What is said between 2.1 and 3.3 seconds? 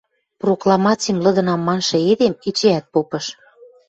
эдем эчеӓт попыш.